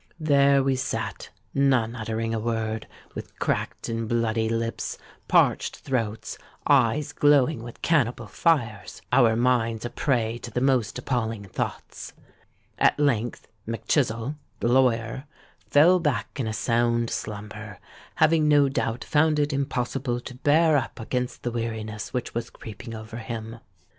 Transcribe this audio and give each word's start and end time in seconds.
There 0.19 0.63
we 0.63 0.75
sate—none 0.77 1.95
uttering 1.95 2.33
a 2.33 2.39
word,—with 2.39 3.37
cracked 3.37 3.87
and 3.87 4.09
bloody 4.09 4.49
lips—parched 4.49 5.75
throats—eyes 5.77 7.13
glowing 7.13 7.61
with 7.61 7.83
cannibal 7.83 8.25
fires,—our 8.25 9.35
minds 9.35 9.85
a 9.85 9.91
prey 9.91 10.39
to 10.39 10.49
the 10.49 10.59
most 10.59 10.97
appalling 10.97 11.43
thoughts. 11.45 12.13
At 12.79 12.99
length 12.99 13.47
Mac 13.67 13.85
Chizzle, 13.85 14.37
the 14.59 14.69
lawyer, 14.69 15.25
fell 15.69 15.99
back 15.99 16.39
in 16.39 16.47
a 16.47 16.51
sound 16.51 17.11
slumber, 17.11 17.77
having 18.15 18.47
no 18.47 18.69
doubt 18.69 19.03
found 19.03 19.37
it 19.37 19.53
impossible 19.53 20.19
to 20.21 20.33
bear 20.33 20.77
up 20.77 20.99
against 20.99 21.43
the 21.43 21.51
weariness 21.51 22.11
which 22.11 22.33
was 22.33 22.49
creeping 22.49 22.95
over 22.95 23.17
him. 23.17 23.59